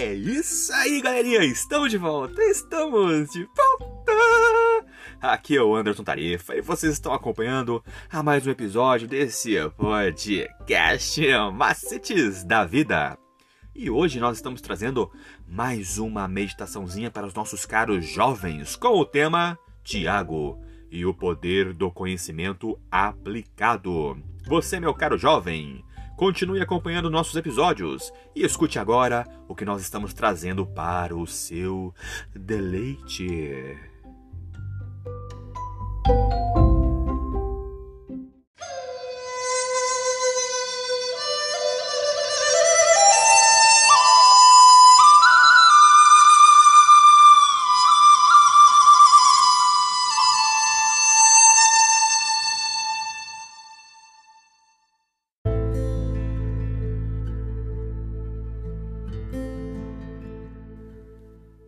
[0.00, 1.44] É isso aí, galerinha!
[1.44, 2.42] Estamos de volta!
[2.44, 4.12] Estamos de volta!
[5.20, 11.20] Aqui é o Anderson Tarifa e vocês estão acompanhando a mais um episódio desse podcast
[11.52, 13.18] Macetes da Vida.
[13.74, 15.12] E hoje nós estamos trazendo
[15.46, 20.58] mais uma meditaçãozinha para os nossos caros jovens com o tema Tiago
[20.90, 24.16] e o poder do conhecimento aplicado.
[24.46, 25.84] Você, meu caro jovem,
[26.20, 31.94] Continue acompanhando nossos episódios e escute agora o que nós estamos trazendo para o seu
[32.34, 33.74] deleite.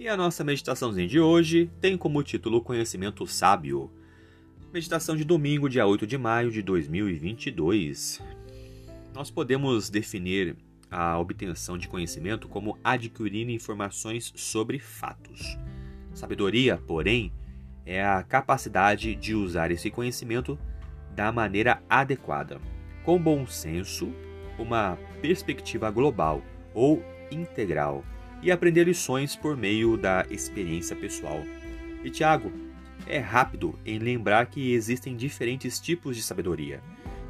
[0.00, 3.90] E a nossa meditaçãozinha de hoje tem como título Conhecimento Sábio.
[4.72, 8.18] Meditação de domingo, dia 8 de maio de 2022.
[9.12, 10.56] Nós podemos definir
[10.90, 15.58] a obtenção de conhecimento como adquirir informações sobre fatos.
[16.14, 17.30] Sabedoria, porém,
[17.84, 20.58] é a capacidade de usar esse conhecimento
[21.14, 22.58] da maneira adequada,
[23.04, 24.10] com bom senso,
[24.58, 26.42] uma perspectiva global
[26.72, 28.02] ou integral
[28.42, 31.42] e aprender lições por meio da experiência pessoal.
[32.02, 32.50] E Tiago
[33.06, 36.80] é rápido em lembrar que existem diferentes tipos de sabedoria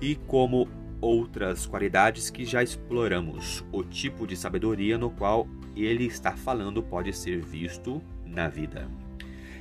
[0.00, 0.68] e como
[1.00, 7.12] outras qualidades que já exploramos, o tipo de sabedoria no qual ele está falando pode
[7.12, 8.88] ser visto na vida.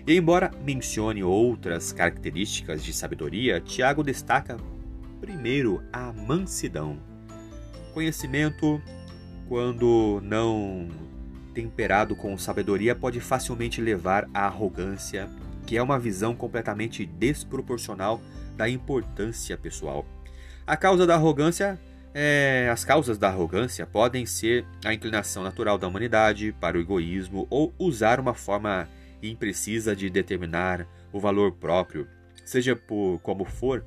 [0.05, 4.57] E embora mencione outras características de sabedoria, Tiago destaca
[5.21, 6.97] primeiro a mansidão.
[7.93, 8.81] Conhecimento,
[9.47, 10.87] quando não
[11.59, 15.27] temperado com sabedoria pode facilmente levar à arrogância,
[15.67, 18.21] que é uma visão completamente desproporcional
[18.55, 20.05] da importância pessoal.
[20.65, 21.77] A causa da arrogância
[22.13, 27.45] é, as causas da arrogância podem ser a inclinação natural da humanidade para o egoísmo
[27.49, 28.87] ou usar uma forma
[29.21, 32.07] imprecisa de determinar o valor próprio.
[32.45, 33.85] Seja por como for,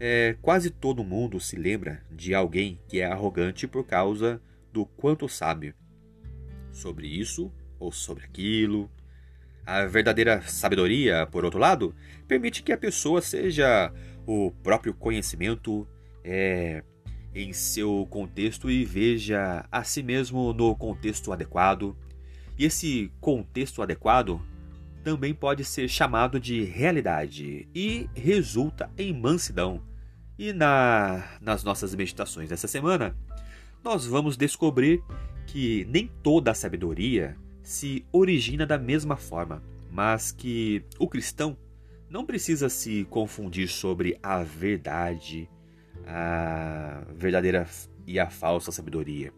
[0.00, 4.40] é, quase todo mundo se lembra de alguém que é arrogante por causa
[4.72, 5.74] do quanto sabe
[6.74, 8.90] sobre isso ou sobre aquilo.
[9.66, 11.94] A verdadeira sabedoria, por outro lado,
[12.28, 13.90] permite que a pessoa seja
[14.26, 15.88] o próprio conhecimento
[16.22, 16.82] é,
[17.34, 21.96] em seu contexto e veja a si mesmo no contexto adequado.
[22.58, 24.40] E esse contexto adequado
[25.02, 29.82] também pode ser chamado de realidade e resulta em mansidão.
[30.38, 33.16] E na, nas nossas meditações dessa semana,
[33.82, 35.02] nós vamos descobrir
[35.46, 41.56] que nem toda a sabedoria se origina da mesma forma, mas que o cristão
[42.10, 45.48] não precisa se confundir sobre a verdade,
[46.06, 47.66] a verdadeira
[48.06, 49.32] e a falsa sabedoria.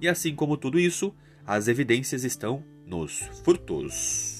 [0.00, 1.14] E assim como tudo isso,
[1.46, 4.39] as evidências estão nos frutos.